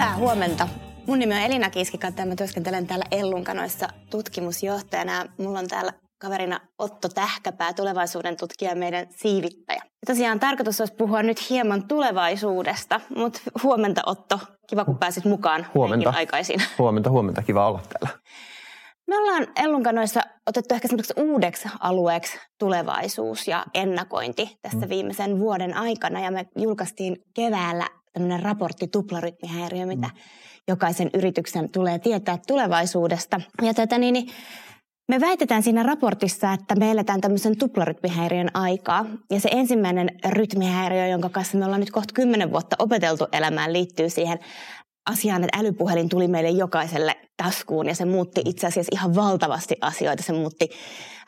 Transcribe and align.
Hyvää 0.00 0.16
huomenta. 0.16 0.68
Mun 1.06 1.18
nimi 1.18 1.34
on 1.34 1.40
Elina 1.40 1.70
Kiiskikatta 1.70 2.22
ja 2.22 2.26
mä 2.26 2.36
työskentelen 2.36 2.86
täällä 2.86 3.04
Ellunkanoissa 3.10 3.88
tutkimusjohtajana. 4.10 5.26
Mulla 5.38 5.58
on 5.58 5.68
täällä 5.68 5.92
kaverina 6.20 6.60
Otto 6.78 7.08
Tähkäpää, 7.08 7.72
tulevaisuuden 7.72 8.36
tutkija 8.36 8.70
ja 8.70 8.76
meidän 8.76 9.06
siivittäjä. 9.16 9.82
Ja 9.84 10.06
tosiaan 10.06 10.40
tarkoitus 10.40 10.80
olisi 10.80 10.94
puhua 10.94 11.22
nyt 11.22 11.50
hieman 11.50 11.88
tulevaisuudesta, 11.88 13.00
mutta 13.16 13.40
huomenta 13.62 14.02
Otto. 14.06 14.38
Kiva 14.66 14.84
kun 14.84 14.98
pääsit 14.98 15.24
mukaan 15.24 15.66
huomenta. 15.74 16.12
aikaisin. 16.16 16.62
Huomenta, 16.78 17.10
huomenta. 17.10 17.42
Kiva 17.42 17.66
olla 17.66 17.80
täällä. 17.88 18.18
Me 19.06 19.18
ollaan 19.18 19.46
Ellunkanoissa 19.56 20.20
otettu 20.46 20.74
ehkä 20.74 20.88
uudeksi 21.16 21.68
alueeksi 21.80 22.38
tulevaisuus 22.58 23.48
ja 23.48 23.64
ennakointi 23.74 24.58
tässä 24.62 24.86
mm. 24.86 24.88
viimeisen 24.88 25.38
vuoden 25.38 25.76
aikana. 25.76 26.20
Ja 26.20 26.30
me 26.30 26.46
julkaistiin 26.56 27.16
keväällä 27.34 27.86
tämmöinen 28.12 28.42
raportti 28.42 28.88
tuplarytmihäiriö, 28.88 29.86
mitä 29.86 30.06
mm. 30.06 30.20
jokaisen 30.68 31.10
yrityksen 31.14 31.70
tulee 31.70 31.98
tietää 31.98 32.38
tulevaisuudesta. 32.46 33.40
Ja 33.62 33.74
tätä 33.74 33.98
niin, 33.98 34.12
niin 34.12 34.28
me 35.08 35.20
väitetään 35.20 35.62
siinä 35.62 35.82
raportissa, 35.82 36.52
että 36.52 36.74
me 36.74 36.90
eletään 36.90 37.20
tämmöisen 37.20 37.58
tuplarytmihäiriön 37.58 38.50
aikaa. 38.54 39.06
Ja 39.30 39.40
se 39.40 39.48
ensimmäinen 39.52 40.10
rytmihäiriö, 40.28 41.06
jonka 41.06 41.28
kanssa 41.28 41.58
me 41.58 41.64
ollaan 41.64 41.80
nyt 41.80 41.90
kohta 41.90 42.14
kymmenen 42.14 42.52
vuotta 42.52 42.76
opeteltu 42.78 43.26
elämään, 43.32 43.72
liittyy 43.72 44.10
siihen 44.10 44.38
asiaan, 45.10 45.44
että 45.44 45.58
älypuhelin 45.58 46.08
tuli 46.08 46.28
meille 46.28 46.50
jokaiselle 46.50 47.16
taskuun 47.42 47.86
ja 47.86 47.94
se 47.94 48.04
muutti 48.04 48.42
itse 48.44 48.66
asiassa 48.66 48.90
ihan 48.92 49.14
valtavasti 49.14 49.76
asioita. 49.80 50.22
Se 50.22 50.32
muutti 50.32 50.70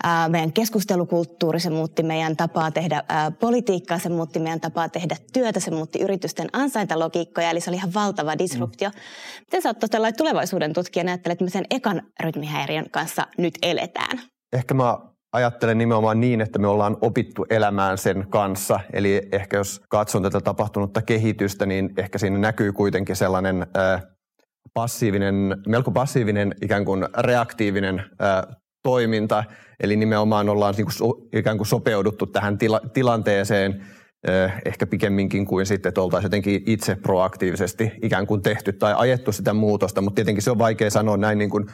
ää, 0.03 0.29
meidän 0.29 0.53
keskustelukulttuuri, 0.53 1.61
se 1.61 1.71
muutti 1.71 2.03
meidän 2.03 2.37
tapaa 2.37 2.71
tehdä 2.71 3.05
ää, 3.09 3.31
politiikkaa, 3.31 3.99
se 3.99 4.09
muutti 4.09 4.39
meidän 4.39 4.61
tapaa 4.61 4.89
tehdä 4.89 5.17
työtä, 5.33 5.61
se 5.61 5.71
muutti 5.71 5.99
yritysten 5.99 6.49
ansaintalogiikkoja, 6.53 7.51
eli 7.51 7.61
se 7.61 7.71
oli 7.71 7.77
ihan 7.77 7.95
valtava 7.95 8.39
disruptio. 8.39 8.89
Mm. 8.89 8.95
Miten 9.41 9.63
sä 9.63 9.69
oot 9.69 10.17
tulevaisuuden 10.17 10.73
tutkija 10.73 11.05
ajattelet, 11.07 11.37
että 11.37 11.45
me 11.45 11.51
sen 11.51 11.67
ekan 11.71 12.03
rytmihäiriön 12.21 12.91
kanssa 12.91 13.27
nyt 13.39 13.55
eletään? 13.63 14.21
Ehkä 14.53 14.75
mä 14.75 15.12
ajattelen 15.33 15.79
nimenomaan 15.79 16.21
niin, 16.21 16.41
että 16.41 16.59
me 16.59 16.67
ollaan 16.67 16.97
opittu 17.01 17.47
elämään 17.51 17.99
sen 17.99 18.27
kanssa. 18.31 18.81
Eli 18.93 19.29
ehkä 19.33 19.57
jos 19.57 19.81
katson 19.89 20.23
tätä 20.23 20.41
tapahtunutta 20.41 21.03
kehitystä, 21.03 21.67
niin 21.67 21.91
ehkä 21.97 22.19
siinä 22.19 22.39
näkyy 22.39 22.73
kuitenkin 22.73 23.17
sellainen 23.17 23.67
passiivinen, 24.75 25.57
melko 25.69 25.91
passiivinen 25.91 26.55
ikään 26.63 26.85
kuin 26.85 27.07
reaktiivinen 27.19 28.03
toiminta. 28.83 29.45
Eli 29.81 29.97
nimenomaan 29.97 30.49
ollaan 30.49 30.75
niin 30.77 30.87
kuin, 30.99 31.29
ikään 31.33 31.57
kuin 31.57 31.67
sopeuduttu 31.67 32.27
tähän 32.27 32.59
tila, 32.59 32.81
tilanteeseen 32.93 33.87
ehkä 34.65 34.87
pikemminkin 34.87 35.47
kuin 35.47 35.67
sitten, 35.67 35.91
että 35.91 36.01
oltaisiin 36.01 36.27
jotenkin 36.27 36.63
itse 36.67 36.97
proaktiivisesti 36.97 37.93
ikään 38.03 38.27
kuin 38.27 38.43
tehty 38.43 38.73
tai 38.73 38.95
ajettu 38.97 39.33
sitä 39.33 39.55
muutosta. 39.55 40.01
Mutta 40.01 40.15
tietenkin 40.15 40.43
se 40.43 40.51
on 40.51 40.59
vaikea 40.59 40.91
sanoa 40.91 41.17
näin 41.17 41.39
niin 41.39 41.51
kuin, 41.51 41.67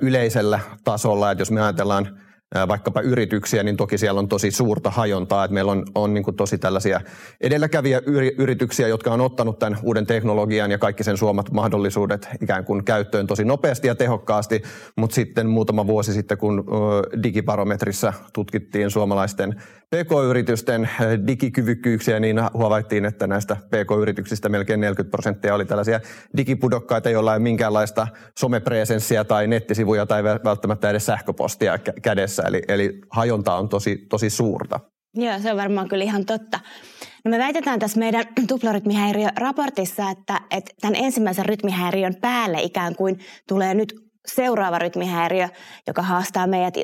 yleisellä 0.00 0.60
tasolla, 0.84 1.30
että 1.30 1.42
jos 1.42 1.50
me 1.50 1.62
ajatellaan– 1.62 2.08
vaikkapa 2.68 3.00
yrityksiä, 3.00 3.62
niin 3.62 3.76
toki 3.76 3.98
siellä 3.98 4.18
on 4.18 4.28
tosi 4.28 4.50
suurta 4.50 4.90
hajontaa. 4.90 5.44
Että 5.44 5.54
meillä 5.54 5.72
on, 5.72 5.84
on 5.94 6.14
niin 6.14 6.24
tosi 6.36 6.58
tällaisia 6.58 7.00
edelläkäviä 7.40 8.00
yrityksiä, 8.38 8.88
jotka 8.88 9.12
on 9.12 9.20
ottanut 9.20 9.58
tämän 9.58 9.78
uuden 9.82 10.06
teknologian 10.06 10.70
ja 10.70 10.78
kaikki 10.78 11.04
sen 11.04 11.16
suomat 11.16 11.52
mahdollisuudet 11.52 12.28
ikään 12.42 12.64
kuin 12.64 12.84
käyttöön 12.84 13.26
tosi 13.26 13.44
nopeasti 13.44 13.88
ja 13.88 13.94
tehokkaasti. 13.94 14.62
Mutta 14.96 15.14
sitten 15.14 15.46
muutama 15.46 15.86
vuosi 15.86 16.12
sitten, 16.12 16.38
kun 16.38 16.64
digibarometrissa 17.22 18.12
tutkittiin 18.32 18.90
suomalaisten 18.90 19.62
PK-yritysten 19.96 20.90
digikyvykkyyksiä, 21.26 22.20
niin 22.20 22.38
havaittiin, 22.38 23.04
että 23.04 23.26
näistä 23.26 23.56
PK-yrityksistä 23.56 24.48
melkein 24.48 24.80
40 24.80 25.10
prosenttia 25.10 25.54
oli 25.54 25.64
tällaisia 25.64 26.00
digipudokkaita, 26.36 27.10
joilla 27.10 27.34
ei 27.34 27.40
minkäänlaista 27.40 28.06
somepresenssiä 28.38 29.24
tai 29.24 29.46
nettisivuja 29.46 30.06
tai 30.06 30.24
välttämättä 30.24 30.90
edes 30.90 31.06
sähköpostia 31.06 31.78
kädessä. 32.02 32.42
Eli, 32.42 32.62
eli 32.68 33.00
hajonta 33.10 33.54
on 33.54 33.68
tosi, 33.68 33.96
tosi 33.96 34.30
suurta. 34.30 34.80
Joo, 35.14 35.38
se 35.38 35.50
on 35.50 35.56
varmaan 35.56 35.88
kyllä 35.88 36.04
ihan 36.04 36.26
totta. 36.26 36.60
No 37.24 37.30
me 37.30 37.38
väitetään 37.38 37.78
tässä 37.78 37.98
meidän 37.98 38.24
tuplarytmihäiriö-raportissa, 38.48 40.10
että, 40.10 40.40
että 40.50 40.72
tämän 40.80 40.96
ensimmäisen 40.96 41.46
rytmihäiriön 41.46 42.14
päälle 42.20 42.62
ikään 42.62 42.96
kuin 42.96 43.18
tulee 43.48 43.74
nyt 43.74 44.09
seuraava 44.34 44.78
rytmihäiriö, 44.78 45.48
joka 45.86 46.02
haastaa 46.02 46.46
meidät 46.46 46.74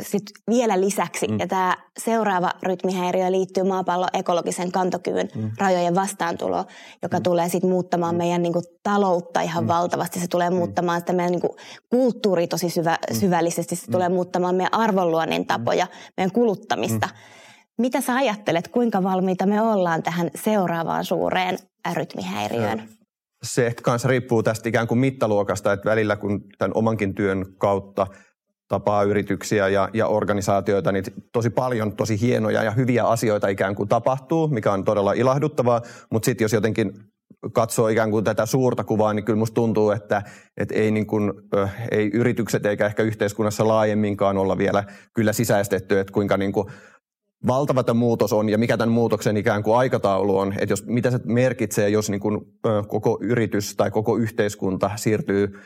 sit 0.00 0.22
vielä 0.50 0.80
lisäksi. 0.80 1.28
Mm. 1.28 1.38
Ja 1.38 1.46
tämä 1.46 1.76
seuraava 1.98 2.50
rytmihäiriö 2.62 3.32
liittyy 3.32 3.64
maapallon 3.64 4.08
ekologisen 4.12 4.72
kantokyvyn 4.72 5.28
mm. 5.34 5.50
rajojen 5.58 5.94
vastaantuloon, 5.94 6.64
joka 7.02 7.16
mm. 7.16 7.22
tulee 7.22 7.48
sitten 7.48 7.70
muuttamaan 7.70 8.14
mm. 8.14 8.18
meidän 8.18 8.42
niinku, 8.42 8.62
taloutta 8.82 9.40
ihan 9.40 9.64
mm. 9.64 9.68
valtavasti. 9.68 10.20
Se 10.20 10.28
tulee 10.28 10.50
mm. 10.50 10.56
muuttamaan 10.56 11.00
sitä 11.00 11.12
meidän 11.12 11.32
niinku, 11.32 11.56
kulttuuri 11.90 12.46
tosi 12.46 12.70
syvä, 12.70 12.98
mm. 13.10 13.16
syvällisesti. 13.16 13.76
Se 13.76 13.86
mm. 13.86 13.92
tulee 13.92 14.08
muuttamaan 14.08 14.54
meidän 14.54 14.74
arvonluonnin 14.74 15.42
mm. 15.42 15.46
tapoja, 15.46 15.86
meidän 16.16 16.32
kuluttamista. 16.32 17.06
Mm. 17.06 17.16
Mitä 17.78 18.00
sä 18.00 18.14
ajattelet, 18.14 18.68
kuinka 18.68 19.02
valmiita 19.02 19.46
me 19.46 19.62
ollaan 19.62 20.02
tähän 20.02 20.30
seuraavaan 20.34 21.04
suureen 21.04 21.58
rytmihäiriöön? 21.94 22.95
Se 23.46 23.72
kanssa 23.82 24.08
riippuu 24.08 24.42
tästä 24.42 24.68
ikään 24.68 24.86
kuin 24.86 24.98
mittaluokasta, 24.98 25.72
että 25.72 25.90
välillä 25.90 26.16
kun 26.16 26.44
tämän 26.58 26.72
omankin 26.74 27.14
työn 27.14 27.46
kautta 27.58 28.06
tapaa 28.68 29.02
yrityksiä 29.02 29.68
ja, 29.68 29.88
ja 29.92 30.06
organisaatioita, 30.06 30.92
niin 30.92 31.04
tosi 31.32 31.50
paljon 31.50 31.96
tosi 31.96 32.20
hienoja 32.20 32.62
ja 32.62 32.70
hyviä 32.70 33.04
asioita 33.04 33.48
ikään 33.48 33.74
kuin 33.74 33.88
tapahtuu, 33.88 34.48
mikä 34.48 34.72
on 34.72 34.84
todella 34.84 35.12
ilahduttavaa, 35.12 35.82
mutta 36.10 36.26
sitten 36.26 36.44
jos 36.44 36.52
jotenkin 36.52 36.92
katsoo 37.52 37.88
ikään 37.88 38.10
kuin 38.10 38.24
tätä 38.24 38.46
suurta 38.46 38.84
kuvaa, 38.84 39.14
niin 39.14 39.24
kyllä 39.24 39.38
musta 39.38 39.54
tuntuu, 39.54 39.90
että, 39.90 40.22
että 40.56 40.74
ei, 40.74 40.90
niin 40.90 41.06
kuin, 41.06 41.32
ei 41.90 42.10
yritykset 42.14 42.66
eikä 42.66 42.86
ehkä 42.86 43.02
yhteiskunnassa 43.02 43.68
laajemminkaan 43.68 44.38
olla 44.38 44.58
vielä 44.58 44.84
kyllä 45.14 45.32
sisäistetty, 45.32 45.98
että 45.98 46.12
kuinka 46.12 46.36
niin 46.36 46.52
kuin 46.52 46.66
valtava 47.46 47.84
tämä 47.84 47.98
muutos 47.98 48.32
on 48.32 48.48
ja 48.48 48.58
mikä 48.58 48.76
tämän 48.76 48.92
muutoksen 48.92 49.36
ikään 49.36 49.62
kuin 49.62 49.76
aikataulu 49.76 50.38
on, 50.38 50.52
että 50.58 50.72
jos, 50.72 50.86
mitä 50.86 51.10
se 51.10 51.20
merkitsee, 51.24 51.88
jos 51.88 52.10
niin 52.10 52.20
kuin, 52.20 52.40
koko 52.88 53.18
yritys 53.20 53.76
tai 53.76 53.90
koko 53.90 54.16
yhteiskunta 54.16 54.90
siirtyy 54.96 55.58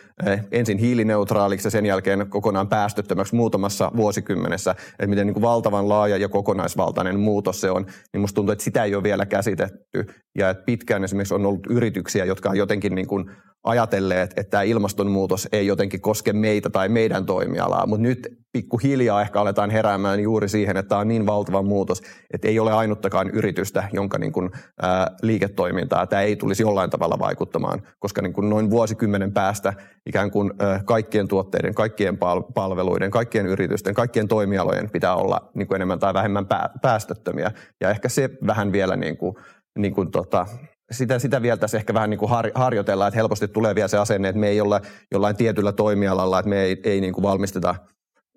ensin 0.53 0.79
hiilineutraaliksi 0.79 1.67
ja 1.67 1.71
sen 1.71 1.87
jälkeen 1.87 2.27
kokonaan 2.29 2.69
päästöttömäksi 2.69 3.37
muutamassa 3.37 3.93
vuosikymmenessä, 3.97 4.71
että 4.71 5.07
miten 5.07 5.27
niin 5.27 5.35
kuin 5.35 5.43
valtavan 5.43 5.89
laaja 5.89 6.17
ja 6.17 6.29
kokonaisvaltainen 6.29 7.21
muutos 7.21 7.61
se 7.61 7.71
on, 7.71 7.87
niin 8.13 8.21
musta 8.21 8.35
tuntuu, 8.35 8.53
että 8.53 8.65
sitä 8.65 8.85
ei 8.85 8.95
ole 8.95 9.03
vielä 9.03 9.27
käsitetty. 9.27 10.07
Ja 10.39 10.51
että 10.51 10.65
pitkään 10.65 11.05
esimerkiksi 11.05 11.35
on 11.35 11.47
ollut 11.47 11.67
yrityksiä, 11.71 12.25
jotka 12.25 12.51
on 12.51 12.57
jotenkin 12.57 12.95
niin 12.95 13.07
kuin 13.07 13.31
ajatelleet, 13.65 14.31
että 14.37 14.51
tämä 14.51 14.63
ilmastonmuutos 14.63 15.49
ei 15.53 15.67
jotenkin 15.67 16.01
koske 16.01 16.33
meitä 16.33 16.71
tai 16.71 16.89
meidän 16.89 17.27
toimialaa, 17.27 17.87
mutta 17.87 18.03
nyt 18.03 18.29
pikkuhiljaa 18.53 19.23
ehkä 19.23 19.41
aletaan 19.41 19.71
heräämään 19.71 20.21
juuri 20.21 20.49
siihen, 20.49 20.77
että 20.77 20.89
tämä 20.89 21.01
on 21.01 21.09
niin 21.09 21.27
valtava 21.27 21.63
muutos, 21.71 22.03
että 22.35 22.49
ei 22.49 22.59
ole 22.59 22.73
ainuttakaan 22.73 23.31
yritystä, 23.31 23.89
jonka 23.93 24.19
niin 24.19 24.33
kuin, 24.33 24.51
ää, 24.83 25.11
liiketoimintaa 25.23 26.07
tämä 26.07 26.23
ei 26.23 26.37
tulisi 26.37 26.63
jollain 26.63 26.91
tavalla 26.91 27.19
vaikuttamaan, 27.19 27.83
koska 27.99 28.23
niin 28.23 28.33
kuin 28.33 28.51
noin 28.51 28.71
vuosikymmenen 28.71 29.33
päästä 29.33 29.73
ikään 30.07 30.31
kuin 30.31 30.53
ää, 30.59 30.81
kaikkien 30.85 31.29
tuotteiden, 31.29 31.75
kaikkien 31.75 32.19
palveluiden, 32.55 33.11
kaikkien 33.11 33.47
yritysten, 33.47 33.95
kaikkien 33.95 34.29
toimialojen 34.29 34.91
pitää 34.91 35.15
olla 35.15 35.51
niin 35.55 35.69
kuin 35.69 35.77
enemmän 35.77 35.99
tai 35.99 36.15
vähemmän 36.15 36.47
päästöttömiä. 36.83 37.51
Ja 37.81 37.91
ehkä 37.91 38.09
se 38.09 38.31
vähän 38.47 38.73
vielä 38.73 38.97
niin 38.97 39.17
kuin, 39.17 39.37
niin 39.79 39.95
kuin 39.95 40.11
tota, 40.11 40.47
sitä, 40.91 41.19
sitä 41.19 41.43
vielä 41.43 41.57
tässä 41.57 41.77
ehkä 41.77 41.95
vähän 41.95 42.11
niin 42.11 42.19
kuin 42.19 42.31
har, 42.31 42.51
harjoitellaan, 42.55 43.09
että 43.09 43.19
helposti 43.19 43.49
tulee 43.49 43.75
vielä 43.75 43.89
se 43.89 43.99
asenne, 43.99 44.29
että 44.29 44.41
me 44.41 44.49
ei 44.49 44.61
olla 44.61 44.81
jollain 45.13 45.37
tietyllä 45.37 45.73
toimialalla, 45.73 46.39
että 46.39 46.49
me 46.49 46.63
ei, 46.63 46.81
ei 46.85 47.01
niin 47.01 47.13
kuin 47.13 47.23
valmisteta 47.23 47.75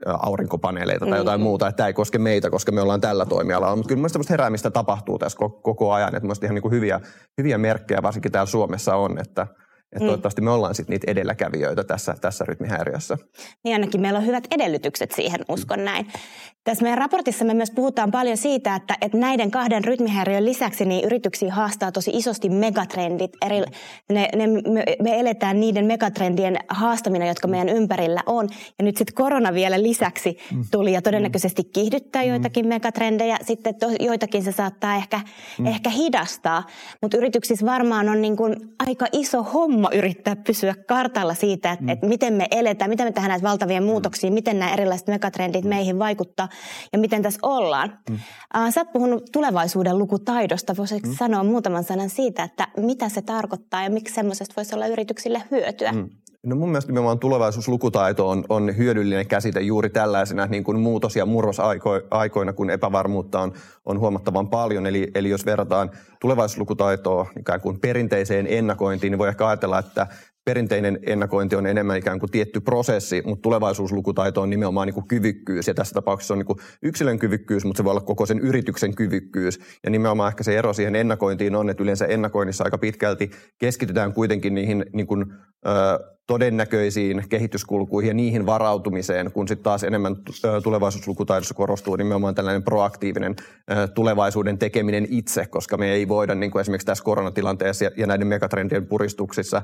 aurinkopaneeleita 0.05 1.05
tai 1.05 1.17
jotain 1.17 1.39
mm. 1.39 1.43
muuta, 1.43 1.67
että 1.67 1.77
tämä 1.77 1.87
ei 1.87 1.93
koske 1.93 2.17
meitä, 2.17 2.49
koska 2.49 2.71
me 2.71 2.81
ollaan 2.81 3.01
tällä 3.01 3.25
toimialalla. 3.25 3.75
Mutta 3.75 3.87
kyllä 3.87 3.99
mielestäni 3.99 4.25
heräämistä 4.29 4.71
tapahtuu 4.71 5.19
tässä 5.19 5.37
koko 5.61 5.93
ajan, 5.93 6.07
että 6.07 6.21
mielestäni 6.21 6.47
ihan 6.47 6.55
niin 6.55 6.61
kuin 6.61 6.71
hyviä, 6.71 6.99
hyviä 7.37 7.57
merkkejä 7.57 8.01
varsinkin 8.03 8.31
täällä 8.31 8.49
Suomessa 8.49 8.95
on, 8.95 9.19
että– 9.19 9.47
että 9.93 10.03
mm. 10.03 10.07
toivottavasti 10.07 10.41
me 10.41 10.51
ollaan 10.51 10.75
sitten 10.75 10.93
niitä 10.93 11.11
edelläkävijöitä 11.11 11.83
tässä, 11.83 12.15
tässä 12.21 12.45
rytmihäiriössä. 12.45 13.17
Niin 13.63 13.75
ainakin 13.75 14.01
meillä 14.01 14.19
on 14.19 14.25
hyvät 14.25 14.47
edellytykset 14.51 15.11
siihen, 15.11 15.39
uskon 15.49 15.79
mm. 15.79 15.85
näin. 15.85 16.07
Tässä 16.63 16.83
meidän 16.83 16.97
raportissa 16.97 17.45
me 17.45 17.53
myös 17.53 17.71
puhutaan 17.71 18.11
paljon 18.11 18.37
siitä, 18.37 18.75
että, 18.75 18.97
että 19.01 19.17
näiden 19.17 19.51
kahden 19.51 19.83
rytmihäiriön 19.83 20.45
lisäksi 20.45 20.85
niin 20.85 21.05
yrityksiä 21.05 21.53
haastaa 21.53 21.91
tosi 21.91 22.11
isosti 22.13 22.49
megatrendit. 22.49 23.31
Eri, 23.45 23.61
ne, 24.09 24.29
ne, 24.35 24.47
me, 24.47 24.83
me 25.01 25.19
eletään 25.19 25.59
niiden 25.59 25.85
megatrendien 25.85 26.57
haastamina, 26.69 27.27
jotka 27.27 27.47
meidän 27.47 27.69
ympärillä 27.69 28.23
on. 28.25 28.49
Ja 28.79 28.85
nyt 28.85 28.97
sitten 28.97 29.15
korona 29.15 29.53
vielä 29.53 29.83
lisäksi 29.83 30.37
mm. 30.51 30.63
tuli 30.71 30.93
ja 30.93 31.01
todennäköisesti 31.01 31.63
kiihdyttää 31.63 32.23
joitakin 32.23 32.67
megatrendejä. 32.67 33.37
Sitten 33.41 33.75
to, 33.75 33.87
joitakin 33.99 34.43
se 34.43 34.51
saattaa 34.51 34.95
ehkä, 34.95 35.21
ehkä 35.65 35.89
hidastaa. 35.89 36.63
Mutta 37.01 37.17
yrityksissä 37.17 37.65
varmaan 37.65 38.09
on 38.09 38.21
niin 38.21 38.37
kuin 38.37 38.55
aika 38.87 39.05
iso 39.11 39.43
homma 39.43 39.82
mummo 39.83 39.97
yrittää 39.97 40.35
pysyä 40.35 40.75
kartalla 40.87 41.33
siitä, 41.33 41.71
että, 41.71 41.83
mm. 41.83 41.89
että 41.89 42.07
miten 42.07 42.33
me 42.33 42.47
eletään, 42.51 42.89
miten 42.89 43.07
me 43.07 43.11
tehdään 43.11 43.29
näitä 43.29 43.47
valtavia 43.47 43.81
mm. 43.81 43.87
muutoksia, 43.87 44.29
mm. 44.29 44.33
miten 44.33 44.59
nämä 44.59 44.73
erilaiset 44.73 45.07
megatrendit 45.07 45.65
meihin 45.65 45.99
vaikuttaa 45.99 46.49
ja 46.93 46.99
miten 46.99 47.21
tässä 47.21 47.39
ollaan. 47.41 47.99
Mm. 48.09 48.15
Uh, 48.15 48.73
sä 48.73 48.81
oot 48.81 48.91
puhunut 48.91 49.29
tulevaisuuden 49.31 49.97
lukutaidosta. 49.97 50.77
Voisitko 50.77 51.09
mm. 51.09 51.15
sanoa 51.15 51.43
muutaman 51.43 51.83
sanan 51.83 52.09
siitä, 52.09 52.43
että 52.43 52.67
mitä 52.77 53.09
se 53.09 53.21
tarkoittaa 53.21 53.83
ja 53.83 53.89
miksi 53.89 54.13
semmoisesta 54.13 54.53
voisi 54.57 54.75
olla 54.75 54.87
yrityksille 54.87 55.43
hyötyä? 55.51 55.91
Mm. 55.91 56.09
No 56.45 56.55
mun 56.55 56.69
mielestä 56.69 56.91
nimenomaan 56.91 57.19
tulevaisuuslukutaito 57.19 58.29
on, 58.29 58.43
on 58.49 58.77
hyödyllinen 58.77 59.27
käsite 59.27 59.61
juuri 59.61 59.89
tällaisena 59.89 60.45
niin 60.45 60.63
kuin 60.63 60.79
muutos- 60.79 61.15
ja 61.15 61.25
murrosaikoina, 61.25 62.53
kun 62.53 62.69
epävarmuutta 62.69 63.39
on, 63.39 63.53
on 63.85 63.99
huomattavan 63.99 64.49
paljon. 64.49 64.85
Eli, 64.85 65.11
eli 65.15 65.29
jos 65.29 65.45
verrataan 65.45 65.91
tulevaisuuslukutaitoa 66.19 67.25
ikään 67.39 67.61
kuin 67.61 67.79
perinteiseen 67.79 68.47
ennakointiin, 68.49 69.11
niin 69.11 69.19
voi 69.19 69.27
ehkä 69.27 69.47
ajatella, 69.47 69.79
että 69.79 70.07
perinteinen 70.45 70.99
ennakointi 71.05 71.55
on 71.55 71.67
enemmän 71.67 71.97
ikään 71.97 72.19
kuin 72.19 72.31
tietty 72.31 72.59
prosessi, 72.59 73.21
mutta 73.25 73.41
tulevaisuuslukutaito 73.41 74.41
on 74.41 74.49
nimenomaan 74.49 74.87
niin 74.87 74.93
kuin 74.93 75.07
kyvykkyys. 75.07 75.67
Ja 75.67 75.73
tässä 75.73 75.93
tapauksessa 75.93 76.33
on 76.33 76.37
niin 76.37 76.45
kuin 76.45 76.59
yksilön 76.83 77.19
kyvykkyys, 77.19 77.65
mutta 77.65 77.77
se 77.77 77.83
voi 77.83 77.91
olla 77.91 78.01
koko 78.01 78.25
sen 78.25 78.39
yrityksen 78.39 78.95
kyvykkyys. 78.95 79.59
Ja 79.83 79.89
nimenomaan 79.89 80.27
ehkä 80.27 80.43
se 80.43 80.57
ero 80.57 80.73
siihen 80.73 80.95
ennakointiin 80.95 81.55
on, 81.55 81.69
että 81.69 81.83
yleensä 81.83 82.05
ennakoinnissa 82.05 82.63
aika 82.63 82.77
pitkälti 82.77 83.31
keskitytään 83.59 84.13
kuitenkin 84.13 84.55
niihin 84.55 84.85
niin 84.93 85.07
kuin, 85.07 85.25
ö, 85.65 86.13
todennäköisiin 86.27 87.23
kehityskulkuihin 87.29 88.07
ja 88.07 88.13
niihin 88.13 88.45
varautumiseen, 88.45 89.31
kun 89.31 89.47
sitten 89.47 89.63
taas 89.63 89.83
enemmän 89.83 90.15
tulevaisuuslukutaidossa 90.63 91.53
korostuu 91.53 91.95
nimenomaan 91.95 92.35
tällainen 92.35 92.63
proaktiivinen 92.63 93.35
tulevaisuuden 93.95 94.57
tekeminen 94.57 95.07
itse, 95.09 95.45
koska 95.45 95.77
me 95.77 95.91
ei 95.91 96.07
voida 96.07 96.35
niin 96.35 96.51
kuin 96.51 96.61
esimerkiksi 96.61 96.85
tässä 96.85 97.03
koronatilanteessa 97.03 97.85
ja 97.97 98.07
näiden 98.07 98.27
megatrendien 98.27 98.87
puristuksissa 98.87 99.61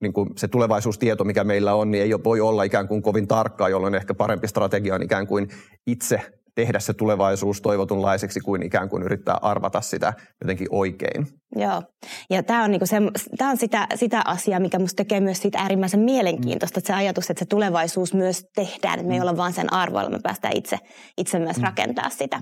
niin 0.00 0.12
kuin 0.12 0.28
se 0.36 0.48
tulevaisuustieto, 0.48 1.24
mikä 1.24 1.44
meillä 1.44 1.74
on, 1.74 1.90
niin 1.90 2.02
ei 2.02 2.10
voi 2.24 2.40
olla 2.40 2.62
ikään 2.62 2.88
kuin 2.88 3.02
kovin 3.02 3.28
tarkkaa, 3.28 3.68
jolloin 3.68 3.94
ehkä 3.94 4.14
parempi 4.14 4.48
strategia 4.48 4.94
on 4.94 5.02
ikään 5.02 5.26
kuin 5.26 5.48
itse 5.86 6.20
tehdä 6.54 6.80
se 6.80 6.94
tulevaisuus 6.94 7.60
toivotunlaiseksi 7.60 8.40
kuin 8.40 8.62
ikään 8.62 8.88
kuin 8.88 9.02
yrittää 9.02 9.38
arvata 9.42 9.80
sitä 9.80 10.12
jotenkin 10.40 10.66
oikein. 10.70 11.26
Joo, 11.58 11.82
ja 12.30 12.42
tämä 12.42 12.64
on, 12.64 12.70
niinku 12.70 12.86
se, 12.86 12.96
tää 13.38 13.48
on 13.50 13.56
sitä, 13.56 13.86
sitä 13.94 14.22
asiaa, 14.24 14.60
mikä 14.60 14.78
minusta 14.78 14.96
tekee 14.96 15.20
myös 15.20 15.42
siitä 15.42 15.58
äärimmäisen 15.58 16.00
mielenkiintoista, 16.00 16.78
mm. 16.78 16.80
että 16.80 16.86
se 16.86 16.94
ajatus, 16.94 17.30
että 17.30 17.38
se 17.38 17.44
tulevaisuus 17.44 18.14
myös 18.14 18.44
tehdään, 18.54 18.98
että 18.98 19.08
me 19.08 19.14
ei 19.14 19.20
mm. 19.20 19.22
olla 19.22 19.36
vaan 19.36 19.52
sen 19.52 19.72
arvoilla, 19.72 20.10
me 20.10 20.18
päästään 20.22 20.56
itse, 20.56 20.78
itse 21.18 21.38
myös 21.38 21.56
mm. 21.56 21.62
rakentaa 21.62 22.10
sitä. 22.10 22.40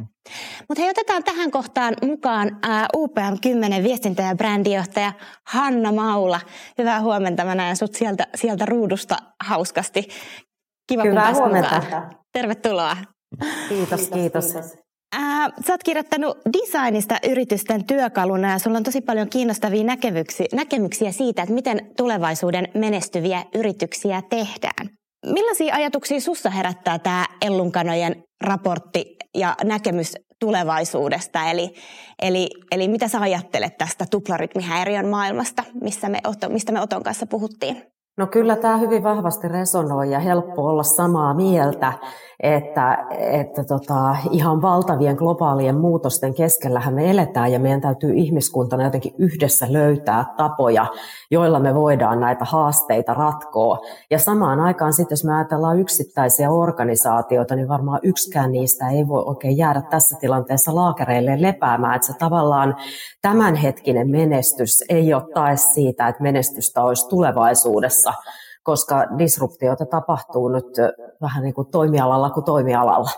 Mutta 0.68 0.82
hei, 0.82 0.90
otetaan 0.90 1.24
tähän 1.24 1.50
kohtaan 1.50 1.94
mukaan 2.02 2.58
ää, 2.62 2.86
UPM 2.96 3.36
10 3.42 3.84
viestintä- 3.84 4.22
ja 4.22 4.36
brändijohtaja 4.36 5.12
Hanna 5.46 5.92
Maula. 5.92 6.40
Hyvää 6.78 7.00
huomenta, 7.00 7.44
mä 7.44 7.54
näen 7.54 7.76
sut 7.76 7.94
sieltä, 7.94 8.26
sieltä 8.34 8.66
ruudusta 8.66 9.16
hauskasti. 9.44 10.08
Kiva, 10.88 11.02
Hyvää 11.02 11.32
kun 11.32 11.40
huomenta. 11.40 11.80
Mukaan. 11.80 12.16
Tervetuloa. 12.32 12.96
Kiitos, 13.68 14.08
kiitos. 14.08 14.54
Ää, 15.18 15.50
sä 15.66 15.72
oot 15.72 15.82
kirjoittanut 15.82 16.38
designista 16.52 17.18
yritysten 17.30 17.84
työkaluna 17.84 18.50
ja 18.50 18.58
sulla 18.58 18.76
on 18.76 18.82
tosi 18.82 19.00
paljon 19.00 19.28
kiinnostavia 19.28 19.84
näkemyksiä, 19.84 20.46
näkemyksiä 20.52 21.12
siitä, 21.12 21.42
että 21.42 21.54
miten 21.54 21.90
tulevaisuuden 21.96 22.68
menestyviä 22.74 23.44
yrityksiä 23.54 24.22
tehdään. 24.30 24.88
Millaisia 25.26 25.74
ajatuksia 25.74 26.20
sussa 26.20 26.50
herättää 26.50 26.98
tämä 26.98 27.26
Ellunkanojen 27.42 28.22
raportti 28.40 29.16
ja 29.34 29.54
näkemys 29.64 30.12
tulevaisuudesta? 30.40 31.50
Eli, 31.50 31.74
eli, 32.22 32.48
eli 32.70 32.88
mitä 32.88 33.08
sä 33.08 33.20
ajattelet 33.20 33.78
tästä 33.78 34.06
tuplarytmihäiriön 34.10 35.08
maailmasta, 35.08 35.64
missä 35.82 36.08
me, 36.08 36.20
mistä 36.48 36.72
me 36.72 36.80
Oton 36.80 37.02
kanssa 37.02 37.26
puhuttiin? 37.26 37.82
No 38.16 38.26
kyllä 38.26 38.56
tämä 38.56 38.76
hyvin 38.76 39.02
vahvasti 39.02 39.48
resonoi 39.48 40.10
ja 40.10 40.18
helppo 40.18 40.62
olla 40.62 40.82
samaa 40.82 41.34
mieltä, 41.34 41.92
että, 42.40 43.06
että 43.18 43.64
tota, 43.64 44.16
ihan 44.30 44.62
valtavien 44.62 45.16
globaalien 45.16 45.76
muutosten 45.76 46.34
keskellähän 46.34 46.94
me 46.94 47.10
eletään 47.10 47.52
ja 47.52 47.58
meidän 47.58 47.80
täytyy 47.80 48.12
ihmiskuntana 48.14 48.84
jotenkin 48.84 49.14
yhdessä 49.18 49.66
löytää 49.70 50.24
tapoja, 50.36 50.86
joilla 51.30 51.60
me 51.60 51.74
voidaan 51.74 52.20
näitä 52.20 52.44
haasteita 52.44 53.14
ratkoa. 53.14 53.78
Ja 54.10 54.18
samaan 54.18 54.60
aikaan 54.60 54.92
sitten, 54.92 55.12
jos 55.12 55.24
me 55.24 55.34
ajatellaan 55.34 55.80
yksittäisiä 55.80 56.50
organisaatioita, 56.50 57.56
niin 57.56 57.68
varmaan 57.68 58.00
yksikään 58.02 58.52
niistä 58.52 58.88
ei 58.88 59.08
voi 59.08 59.22
oikein 59.26 59.56
jäädä 59.56 59.82
tässä 59.90 60.16
tilanteessa 60.20 60.74
laakereille 60.74 61.42
lepäämään, 61.42 61.96
että 61.96 62.06
se 62.06 62.12
tavallaan 62.18 62.76
tämänhetkinen 63.22 64.10
menestys 64.10 64.84
ei 64.88 65.14
ole 65.14 65.22
tae 65.34 65.56
siitä, 65.56 66.08
että 66.08 66.22
menestystä 66.22 66.82
olisi 66.82 67.08
tulevaisuudessa 67.08 68.05
koska 68.62 69.06
disruptioita 69.18 69.86
tapahtuu 69.86 70.48
nyt 70.48 70.66
vähän 71.20 71.42
niin 71.42 71.54
kuin 71.54 71.70
toimialalla 71.70 72.30
kuin 72.30 72.44
toimialalla. 72.44 73.10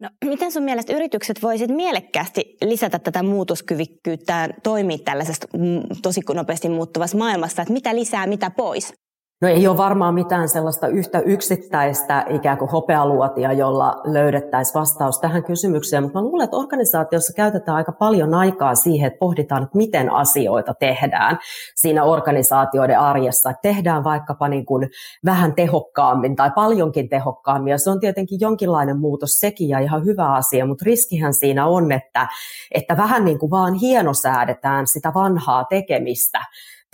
No, 0.00 0.08
miten 0.24 0.52
sun 0.52 0.62
mielestä 0.62 0.92
yritykset 0.96 1.42
voisit 1.42 1.70
mielekkäästi 1.70 2.56
lisätä 2.62 2.98
tätä 2.98 3.22
muutoskyvykkyyttä 3.22 4.48
toimia 4.62 4.98
tällaisessa 5.04 5.48
mm, 5.52 5.82
tosi 6.02 6.20
nopeasti 6.34 6.68
muuttuvassa 6.68 7.18
maailmassa, 7.18 7.62
että 7.62 7.74
mitä 7.74 7.94
lisää, 7.94 8.26
mitä 8.26 8.50
pois? 8.50 8.94
No 9.42 9.48
ei 9.48 9.66
ole 9.66 9.76
varmaan 9.76 10.14
mitään 10.14 10.48
sellaista 10.48 10.88
yhtä 10.88 11.18
yksittäistä 11.20 12.24
ikään 12.30 12.58
kuin 12.58 12.70
hopealuotia, 12.70 13.52
jolla 13.52 14.00
löydettäisiin 14.04 14.74
vastaus 14.74 15.18
tähän 15.20 15.44
kysymykseen, 15.44 16.02
mutta 16.02 16.18
mä 16.18 16.24
luulen, 16.24 16.44
että 16.44 16.56
organisaatiossa 16.56 17.32
käytetään 17.32 17.76
aika 17.76 17.92
paljon 17.92 18.34
aikaa 18.34 18.74
siihen, 18.74 19.06
että 19.06 19.18
pohditaan, 19.18 19.62
että 19.62 19.76
miten 19.76 20.12
asioita 20.12 20.74
tehdään 20.74 21.38
siinä 21.74 22.04
organisaatioiden 22.04 22.98
arjessa. 22.98 23.50
Että 23.50 23.62
tehdään 23.62 24.04
vaikkapa 24.04 24.48
niin 24.48 24.66
kuin 24.66 24.90
vähän 25.24 25.54
tehokkaammin 25.54 26.36
tai 26.36 26.50
paljonkin 26.54 27.08
tehokkaammin, 27.08 27.70
ja 27.70 27.78
se 27.78 27.90
on 27.90 28.00
tietenkin 28.00 28.40
jonkinlainen 28.40 28.98
muutos 28.98 29.30
sekin 29.30 29.68
ja 29.68 29.78
ihan 29.78 30.04
hyvä 30.04 30.32
asia, 30.32 30.66
mutta 30.66 30.84
riskihän 30.84 31.34
siinä 31.34 31.66
on, 31.66 31.92
että, 31.92 32.28
että 32.74 32.96
vähän 32.96 33.24
niin 33.24 33.38
kuin 33.38 33.50
vaan 33.50 33.74
hienosäädetään 33.74 34.86
sitä 34.86 35.12
vanhaa 35.14 35.64
tekemistä, 35.64 36.38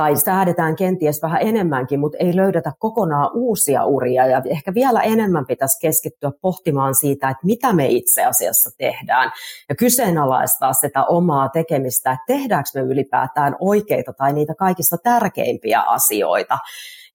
tai 0.02 0.16
säädetään 0.16 0.76
kenties 0.76 1.22
vähän 1.22 1.42
enemmänkin, 1.42 2.00
mutta 2.00 2.18
ei 2.20 2.36
löydetä 2.36 2.72
kokonaan 2.78 3.30
uusia 3.34 3.84
uria 3.84 4.26
ja 4.26 4.42
ehkä 4.44 4.74
vielä 4.74 5.00
enemmän 5.00 5.46
pitäisi 5.46 5.80
keskittyä 5.80 6.32
pohtimaan 6.40 6.94
siitä, 6.94 7.30
että 7.30 7.46
mitä 7.46 7.72
me 7.72 7.86
itse 7.86 8.24
asiassa 8.24 8.70
tehdään 8.78 9.32
ja 9.68 9.74
kyseenalaistaa 9.74 10.72
sitä 10.72 11.04
omaa 11.04 11.48
tekemistä, 11.48 12.12
että 12.12 12.24
tehdäänkö 12.26 12.70
me 12.74 12.80
ylipäätään 12.80 13.56
oikeita 13.60 14.12
tai 14.12 14.32
niitä 14.32 14.54
kaikista 14.54 14.96
tärkeimpiä 14.98 15.80
asioita. 15.80 16.58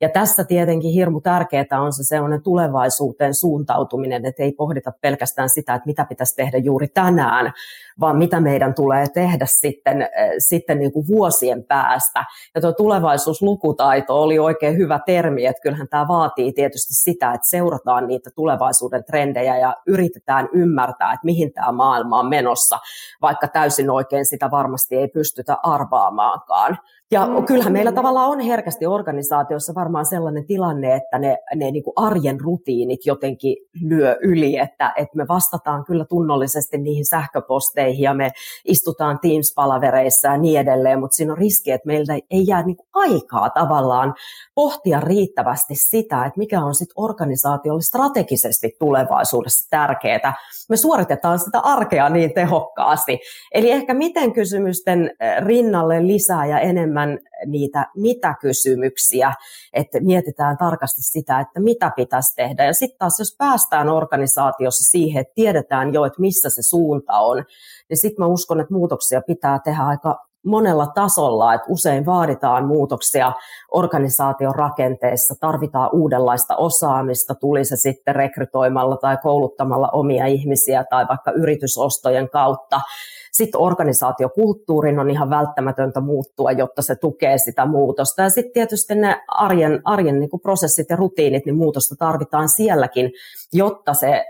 Ja 0.01 0.09
tässä 0.09 0.43
tietenkin 0.43 0.93
hirmu 0.93 1.21
tärkeää 1.21 1.81
on 1.81 1.93
se 1.93 2.03
sellainen 2.03 2.41
tulevaisuuteen 2.41 3.35
suuntautuminen, 3.35 4.25
että 4.25 4.43
ei 4.43 4.51
pohdita 4.51 4.91
pelkästään 5.01 5.49
sitä, 5.49 5.73
että 5.73 5.87
mitä 5.87 6.05
pitäisi 6.05 6.35
tehdä 6.35 6.57
juuri 6.57 6.87
tänään, 6.87 7.53
vaan 7.99 8.17
mitä 8.17 8.39
meidän 8.39 8.73
tulee 8.73 9.07
tehdä 9.13 9.45
sitten, 9.49 10.01
äh, 10.01 10.09
sitten 10.37 10.79
niin 10.79 10.91
kuin 10.91 11.07
vuosien 11.07 11.63
päästä. 11.63 12.25
Ja 12.55 12.61
tuo 12.61 12.71
tulevaisuuslukutaito 12.71 14.21
oli 14.21 14.39
oikein 14.39 14.77
hyvä 14.77 14.99
termi, 15.05 15.45
että 15.45 15.61
kyllähän 15.61 15.87
tämä 15.87 16.07
vaatii 16.07 16.53
tietysti 16.53 16.93
sitä, 16.93 17.33
että 17.33 17.49
seurataan 17.49 18.07
niitä 18.07 18.29
tulevaisuuden 18.35 19.03
trendejä 19.03 19.57
ja 19.57 19.75
yritetään 19.87 20.49
ymmärtää, 20.53 21.13
että 21.13 21.25
mihin 21.25 21.53
tämä 21.53 21.71
maailma 21.71 22.19
on 22.19 22.27
menossa, 22.27 22.79
vaikka 23.21 23.47
täysin 23.47 23.89
oikein 23.89 24.25
sitä 24.25 24.51
varmasti 24.51 24.95
ei 24.95 25.07
pystytä 25.07 25.57
arvaamaankaan. 25.63 26.77
Ja 27.11 27.27
kyllähän 27.47 27.73
meillä 27.73 27.91
tavallaan 27.91 28.29
on 28.29 28.39
herkästi 28.39 28.85
organisaatiossa 28.85 29.75
varmaan 29.75 30.05
sellainen 30.05 30.45
tilanne, 30.45 30.95
että 30.95 31.19
ne, 31.19 31.37
ne 31.55 31.71
niin 31.71 31.83
kuin 31.83 31.93
arjen 31.95 32.39
rutiinit 32.39 33.05
jotenkin 33.05 33.57
lyö 33.81 34.17
yli, 34.21 34.57
että, 34.57 34.93
että 34.95 35.17
me 35.17 35.27
vastataan 35.27 35.85
kyllä 35.85 36.05
tunnollisesti 36.05 36.77
niihin 36.77 37.05
sähköposteihin 37.05 38.03
ja 38.03 38.13
me 38.13 38.31
istutaan 38.65 39.19
Teams-palavereissa 39.19 40.27
ja 40.27 40.37
niin 40.37 40.59
edelleen, 40.59 40.99
mutta 40.99 41.15
siinä 41.15 41.33
on 41.33 41.37
riski, 41.37 41.71
että 41.71 41.87
meiltä 41.87 42.13
ei 42.13 42.47
jää 42.47 42.63
niin 42.63 42.77
kuin 42.77 42.87
aikaa 42.93 43.49
tavallaan 43.49 44.15
pohtia 44.55 44.99
riittävästi 44.99 45.75
sitä, 45.75 46.25
että 46.25 46.37
mikä 46.37 46.63
on 46.63 46.75
sitten 46.75 46.93
organisaatiolle 46.95 47.81
strategisesti 47.81 48.75
tulevaisuudessa 48.79 49.69
tärkeää. 49.69 50.33
Me 50.69 50.77
suoritetaan 50.77 51.39
sitä 51.39 51.59
arkea 51.59 52.09
niin 52.09 52.33
tehokkaasti. 52.33 53.19
Eli 53.53 53.71
ehkä 53.71 53.93
miten 53.93 54.33
kysymysten 54.33 55.11
eh, 55.19 55.37
rinnalle 55.45 56.07
lisää 56.07 56.45
ja 56.45 56.59
enemmän 56.59 56.96
enemmän 57.03 57.19
niitä 57.45 57.87
mitä-kysymyksiä, 57.95 59.33
että 59.73 59.99
mietitään 59.99 60.57
tarkasti 60.57 61.01
sitä, 61.01 61.39
että 61.39 61.59
mitä 61.59 61.91
pitäisi 61.95 62.35
tehdä. 62.35 62.65
Ja 62.65 62.73
sitten 62.73 62.97
taas, 62.99 63.19
jos 63.19 63.35
päästään 63.37 63.89
organisaatiossa 63.89 64.91
siihen, 64.91 65.21
että 65.21 65.33
tiedetään 65.35 65.93
jo, 65.93 66.05
että 66.05 66.21
missä 66.21 66.49
se 66.49 66.61
suunta 66.61 67.13
on, 67.13 67.43
niin 67.89 67.97
sitten 67.97 68.23
mä 68.23 68.27
uskon, 68.27 68.59
että 68.59 68.73
muutoksia 68.73 69.21
pitää 69.21 69.59
tehdä 69.63 69.83
aika 69.83 70.27
monella 70.45 70.87
tasolla, 70.87 71.53
että 71.53 71.67
usein 71.69 72.05
vaaditaan 72.05 72.65
muutoksia 72.65 73.33
organisaation 73.71 74.55
rakenteessa, 74.55 75.35
tarvitaan 75.39 75.89
uudenlaista 75.93 76.55
osaamista, 76.55 77.35
tuli 77.35 77.65
se 77.65 77.75
sitten 77.75 78.15
rekrytoimalla 78.15 78.97
tai 78.97 79.17
kouluttamalla 79.17 79.89
omia 79.89 80.25
ihmisiä 80.25 80.83
tai 80.89 81.07
vaikka 81.07 81.31
yritysostojen 81.31 82.29
kautta 82.29 82.81
Sitten 83.31 83.61
organisaatiokulttuurin 83.61 84.99
on 84.99 85.09
ihan 85.09 85.29
välttämätöntä 85.29 86.01
muuttua, 86.01 86.51
jotta 86.51 86.81
se 86.81 86.95
tukee 86.95 87.37
sitä 87.37 87.65
muutosta. 87.65 88.21
Ja 88.21 88.29
sitten 88.29 88.53
tietysti 88.53 88.95
ne 88.95 89.21
arjen, 89.27 89.81
arjen 89.83 90.19
niin 90.19 90.29
kuin 90.29 90.41
prosessit 90.41 90.89
ja 90.89 90.95
rutiinit, 90.95 91.45
niin 91.45 91.57
muutosta 91.57 91.95
tarvitaan 91.95 92.49
sielläkin, 92.49 93.11
jotta 93.53 93.93
se, 93.93 94.07
eh, 94.07 94.23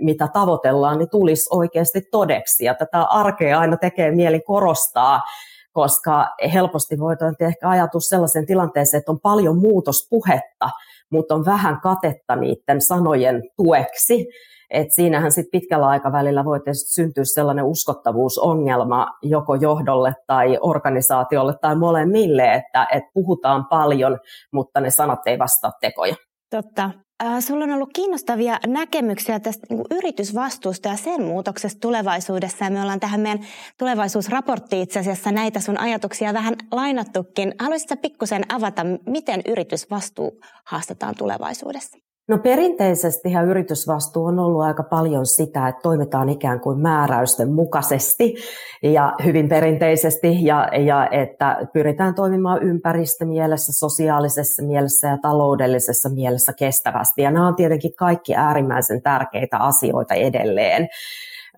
mitä 0.00 0.28
tavoitellaan, 0.32 0.98
niin 0.98 1.10
tulisi 1.10 1.48
oikeasti 1.50 2.00
todeksi. 2.10 2.64
Ja 2.64 2.74
tätä 2.74 3.02
arkea 3.02 3.60
aina 3.60 3.76
tekee 3.76 4.10
mieli 4.10 4.40
korostaa, 4.40 5.22
koska 5.72 6.34
helposti 6.52 6.98
voidaan 6.98 7.36
ehkä 7.40 7.68
ajatus 7.68 8.08
sellaisen 8.08 8.46
tilanteeseen, 8.46 8.98
että 8.98 9.12
on 9.12 9.20
paljon 9.20 9.58
muutospuhetta, 9.58 10.70
mutta 11.10 11.34
on 11.34 11.44
vähän 11.44 11.80
katetta 11.80 12.36
niiden 12.36 12.80
sanojen 12.80 13.42
tueksi. 13.56 14.26
Et 14.70 14.88
siinähän 14.90 15.32
sit 15.32 15.46
pitkällä 15.52 15.86
aikavälillä 15.86 16.44
voi 16.44 16.60
syntyä 16.86 17.24
sellainen 17.24 17.64
uskottavuusongelma 17.64 19.06
joko 19.22 19.54
johdolle 19.54 20.14
tai 20.26 20.58
organisaatiolle 20.60 21.54
tai 21.60 21.76
molemmille, 21.76 22.54
että 22.54 22.86
et 22.92 23.04
puhutaan 23.14 23.66
paljon, 23.66 24.18
mutta 24.52 24.80
ne 24.80 24.90
sanat 24.90 25.26
ei 25.26 25.38
vastaa 25.38 25.72
tekoja. 25.80 26.14
Totta. 26.50 26.90
Äh, 27.24 27.40
sulla 27.40 27.64
on 27.64 27.70
ollut 27.70 27.90
kiinnostavia 27.94 28.58
näkemyksiä 28.66 29.40
tästä 29.40 29.66
niin 29.70 29.84
yritysvastuusta 29.90 30.88
ja 30.88 30.96
sen 30.96 31.22
muutoksesta 31.22 31.80
tulevaisuudessa. 31.80 32.64
Ja 32.64 32.70
me 32.70 32.82
ollaan 32.82 33.00
tähän 33.00 33.20
meidän 33.20 33.44
tulevaisuusraporttiin 33.78 34.82
itse 34.82 35.00
asiassa 35.00 35.32
näitä 35.32 35.60
sun 35.60 35.80
ajatuksia 35.80 36.34
vähän 36.34 36.54
lainattukin. 36.72 37.54
Haluaisitko 37.58 37.96
pikkusen 37.96 38.42
avata, 38.54 38.82
miten 39.06 39.40
yritysvastuu 39.48 40.40
haastetaan 40.66 41.14
tulevaisuudessa? 41.18 41.98
No 42.28 42.38
perinteisesti 42.38 43.28
yritysvastuu 43.48 44.24
on 44.24 44.38
ollut 44.38 44.62
aika 44.62 44.82
paljon 44.82 45.26
sitä, 45.26 45.68
että 45.68 45.80
toimitaan 45.82 46.28
ikään 46.28 46.60
kuin 46.60 46.80
määräysten 46.80 47.52
mukaisesti 47.52 48.34
ja 48.82 49.12
hyvin 49.24 49.48
perinteisesti 49.48 50.44
ja, 50.44 50.68
ja 50.86 51.08
että 51.10 51.66
pyritään 51.72 52.14
toimimaan 52.14 52.62
ympäristömielessä, 52.62 53.72
sosiaalisessa 53.72 54.62
mielessä 54.62 55.08
ja 55.08 55.18
taloudellisessa 55.22 56.08
mielessä 56.08 56.52
kestävästi. 56.52 57.22
Ja 57.22 57.30
nämä 57.30 57.48
on 57.48 57.56
tietenkin 57.56 57.94
kaikki 57.94 58.34
äärimmäisen 58.34 59.02
tärkeitä 59.02 59.58
asioita 59.58 60.14
edelleen. 60.14 60.88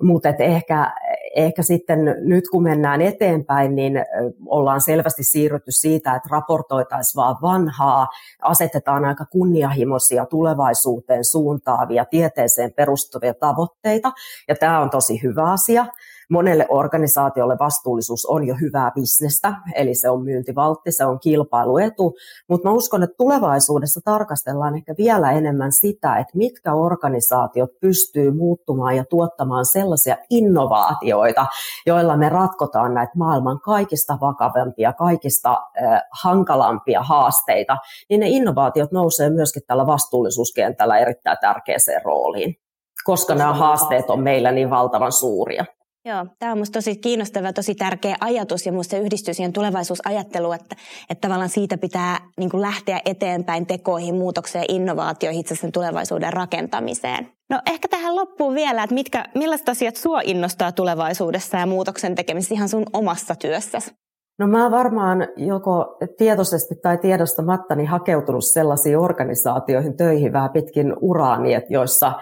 Mutta 0.03 0.29
ehkä, 0.29 0.93
ehkä 1.35 1.63
sitten 1.63 1.99
nyt 2.19 2.45
kun 2.53 2.63
mennään 2.63 3.01
eteenpäin, 3.01 3.75
niin 3.75 4.05
ollaan 4.47 4.81
selvästi 4.81 5.25
siirrytty 5.25 5.73
siitä, 5.73 6.15
että 6.15 6.29
raportoitaisiin 6.33 7.17
vaan 7.17 7.37
vanhaa, 7.43 8.09
asetetaan 8.43 9.05
aika 9.05 9.25
kunnianhimoisia 9.25 10.27
tulevaisuuteen 10.27 11.25
suuntaavia, 11.25 12.05
tieteeseen 12.05 12.73
perustuvia 12.73 13.35
tavoitteita, 13.35 14.13
ja 14.49 14.55
tämä 14.55 14.81
on 14.81 14.91
tosi 14.91 15.23
hyvä 15.23 15.53
asia 15.53 15.87
monelle 16.31 16.67
organisaatiolle 16.69 17.57
vastuullisuus 17.59 18.27
on 18.27 18.47
jo 18.47 18.55
hyvää 18.61 18.91
bisnestä, 18.95 19.53
eli 19.75 19.95
se 19.95 20.11
on 20.11 20.25
myyntivaltti, 20.25 20.93
se 20.93 21.05
on 21.05 21.21
kilpailuetu, 21.21 22.15
mutta 22.49 22.69
mä 22.69 22.75
uskon, 22.75 23.03
että 23.03 23.17
tulevaisuudessa 23.17 24.01
tarkastellaan 24.05 24.77
ehkä 24.77 24.95
vielä 24.99 25.33
enemmän 25.33 25.73
sitä, 25.73 26.17
että 26.17 26.39
mitkä 26.39 26.75
organisaatiot 26.75 27.71
pystyy 27.81 28.31
muuttumaan 28.31 28.97
ja 28.97 29.05
tuottamaan 29.05 29.67
sellaisia 29.67 30.17
innovaatioita, 30.31 31.47
joilla 31.87 32.17
me 32.17 32.29
ratkotaan 32.29 32.95
näitä 32.95 33.13
maailman 33.17 33.61
kaikista 33.61 34.19
vakavimpia, 34.21 34.93
kaikista 34.93 35.51
äh, 35.53 36.03
hankalampia 36.23 37.03
haasteita, 37.03 37.77
niin 38.11 38.21
ne 38.21 38.29
innovaatiot 38.29 38.93
nousee 38.93 39.31
myöskin 39.31 39.63
tällä 39.67 39.87
vastuullisuuskentällä 39.87 40.99
erittäin 40.99 41.39
tärkeäseen 41.41 42.01
rooliin 42.05 42.57
koska 43.05 43.35
nämä 43.35 43.53
haasteet 43.55 44.11
on 44.11 44.21
meillä 44.21 44.53
niin 44.53 44.71
valtavan 44.71 45.13
suuria. 45.13 45.65
Joo, 46.09 46.27
tämä 46.39 46.53
on 46.53 46.59
minusta 46.59 46.73
tosi 46.73 46.97
kiinnostava 46.97 47.47
ja 47.47 47.53
tosi 47.53 47.75
tärkeä 47.75 48.17
ajatus 48.21 48.67
ja 48.67 48.73
minusta 48.73 48.91
se 48.91 48.99
yhdistyy 48.99 49.35
siihen 49.35 49.53
tulevaisuusajatteluun, 49.53 50.55
että, 50.55 50.77
että 51.11 51.29
tavallaan 51.29 51.49
siitä 51.49 51.79
pitää 51.79 52.19
niin 52.39 52.51
kuin 52.51 52.61
lähteä 52.61 53.01
eteenpäin 53.05 53.67
tekoihin, 53.67 54.15
muutokseen, 54.15 54.65
innovaatioihin, 54.69 55.41
itse 55.41 55.55
sen 55.55 55.73
tulevaisuuden 55.73 56.33
rakentamiseen. 56.33 57.29
No 57.51 57.61
ehkä 57.67 57.89
tähän 57.89 58.17
loppuun 58.17 58.55
vielä, 58.55 58.83
että 58.83 58.95
mitkä, 58.95 59.25
millaiset 59.35 59.69
asiat 59.69 59.97
sinua 59.97 60.21
innostaa 60.25 60.73
tulevaisuudessa 60.73 61.57
ja 61.59 61.67
muutoksen 61.67 62.15
tekemisessä 62.15 62.55
ihan 62.55 62.69
sun 62.69 62.87
omassa 62.93 63.35
työssäsi? 63.35 63.91
No 64.39 64.47
mä 64.47 64.71
varmaan 64.71 65.29
joko 65.37 65.99
tietoisesti 66.19 66.75
tai 66.83 66.99
tiedostamatta 66.99 67.75
niin 67.75 67.89
hakeutunut 67.89 68.45
sellaisiin 68.45 68.99
organisaatioihin 68.99 69.97
töihin 69.97 70.33
vähän 70.33 70.51
pitkin 70.51 70.95
uraani, 71.01 71.55
että 71.55 71.73
joissa 71.73 72.13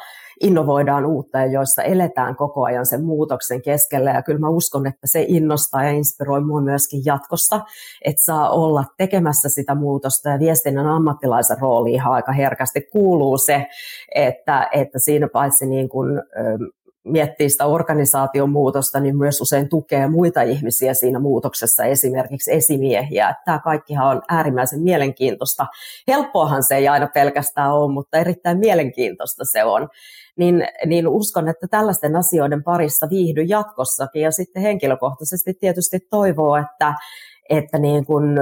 innovoidaan 0.41 1.07
uutta 1.07 1.39
ja 1.39 1.47
joissa 1.47 1.83
eletään 1.83 2.37
koko 2.37 2.65
ajan 2.65 2.87
sen 2.87 3.05
muutoksen 3.05 3.63
keskellä. 3.63 4.11
Ja 4.11 4.23
kyllä 4.23 4.39
mä 4.39 4.49
uskon, 4.49 4.87
että 4.87 5.07
se 5.07 5.25
innostaa 5.29 5.85
ja 5.85 5.91
inspiroi 5.91 6.41
mua 6.41 6.61
myöskin 6.61 7.03
jatkossa, 7.05 7.61
että 8.05 8.25
saa 8.25 8.51
olla 8.51 8.85
tekemässä 8.97 9.49
sitä 9.49 9.75
muutosta 9.75 10.29
ja 10.29 10.39
viestinnän 10.39 10.87
ammattilaisen 10.87 11.59
rooli 11.61 11.93
ihan 11.93 12.13
aika 12.13 12.33
herkästi 12.33 12.81
kuuluu 12.93 13.39
se, 13.39 13.67
että, 14.15 14.69
että 14.73 14.99
siinä 14.99 15.29
paitsi 15.29 15.67
niin 15.67 15.89
kuin, 15.89 16.23
miettii 17.07 17.51
sitä 17.51 17.67
organisaation 17.67 18.51
muutosta, 18.51 19.01
niin 19.01 19.19
myös 19.19 19.41
usein 19.41 19.69
tukee 19.69 20.09
muita 20.09 20.43
ihmisiä 20.43 20.95
siinä 20.95 21.19
muutoksessa, 21.19 21.85
esimerkiksi 21.85 22.53
esimiehiä. 22.53 23.35
Tämä 23.45 23.59
kaikkihan 23.59 24.17
on 24.17 24.23
äärimmäisen 24.29 24.83
mielenkiintoista. 24.83 25.67
Helppoahan 26.09 26.63
se 26.63 26.77
ei 26.77 26.89
aina 26.89 27.09
pelkästään 27.15 27.73
ole, 27.73 27.93
mutta 27.93 28.19
erittäin 28.19 28.59
mielenkiintoista 28.59 29.45
se 29.45 29.65
on. 29.65 29.89
Niin, 30.37 30.69
niin 30.87 31.09
uskon, 31.09 31.49
että 31.49 31.67
tällaisten 31.71 32.17
asioiden 32.17 32.63
parissa 32.65 33.07
viihdy 33.11 33.43
jatkossakin. 33.43 34.23
Ja 34.23 34.31
sitten 34.31 34.63
henkilökohtaisesti 34.63 35.55
tietysti 35.55 35.99
toivoo, 36.11 36.57
että, 36.57 36.95
että 37.49 37.79
niin 37.79 38.07
kun, 38.07 38.39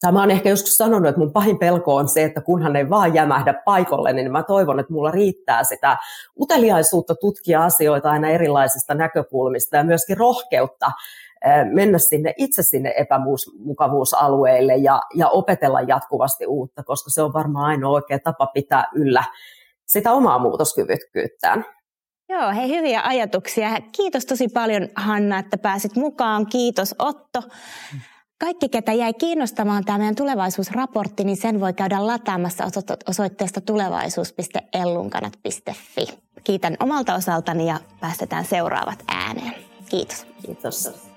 tai 0.00 0.12
mä 0.12 0.20
oon 0.20 0.30
ehkä 0.30 0.48
joskus 0.48 0.76
sanonut, 0.76 1.08
että 1.08 1.20
mun 1.20 1.32
pahin 1.32 1.58
pelko 1.58 1.94
on 1.94 2.08
se, 2.08 2.24
että 2.24 2.40
kunhan 2.40 2.76
ei 2.76 2.90
vaan 2.90 3.14
jämähdä 3.14 3.54
paikalle, 3.64 4.12
niin 4.12 4.32
mä 4.32 4.42
toivon, 4.42 4.80
että 4.80 4.92
mulla 4.92 5.10
riittää 5.10 5.64
sitä 5.64 5.96
uteliaisuutta 6.40 7.14
tutkia 7.14 7.64
asioita 7.64 8.10
aina 8.10 8.28
erilaisista 8.28 8.94
näkökulmista 8.94 9.76
ja 9.76 9.84
myöskin 9.84 10.16
rohkeutta 10.16 10.90
mennä 11.72 11.98
sinne 11.98 12.34
itse 12.36 12.62
sinne 12.62 12.94
epämukavuusalueille 12.96 14.76
ja, 14.76 15.00
ja 15.14 15.28
opetella 15.28 15.80
jatkuvasti 15.80 16.46
uutta, 16.46 16.82
koska 16.82 17.10
se 17.10 17.22
on 17.22 17.32
varmaan 17.32 17.64
ainoa 17.64 17.90
oikea 17.90 18.18
tapa 18.18 18.46
pitää 18.46 18.84
yllä 18.94 19.24
sitä 19.86 20.12
omaa 20.12 20.38
muutoskyvykkyyttään. 20.38 21.64
Joo, 22.28 22.52
hei 22.54 22.68
hyviä 22.68 23.02
ajatuksia. 23.04 23.68
Kiitos 23.96 24.26
tosi 24.26 24.48
paljon 24.48 24.88
Hanna, 24.96 25.38
että 25.38 25.58
pääsit 25.58 25.96
mukaan. 25.96 26.46
Kiitos 26.46 26.94
Otto. 26.98 27.42
Kaikki, 28.38 28.68
ketä 28.68 28.92
jäi 28.92 29.14
kiinnostamaan 29.14 29.84
tämä 29.84 29.98
meidän 29.98 30.14
tulevaisuusraportti, 30.14 31.24
niin 31.24 31.36
sen 31.36 31.60
voi 31.60 31.72
käydä 31.72 32.06
lataamassa 32.06 32.64
osoitteesta 33.06 33.60
tulevaisuus.ellunkanat.fi. 33.60 36.06
Kiitän 36.44 36.76
omalta 36.80 37.14
osaltani 37.14 37.68
ja 37.68 37.80
päästetään 38.00 38.44
seuraavat 38.44 39.04
ääneen. 39.08 39.54
Kiitos. 39.88 40.26
Kiitos. 40.46 41.07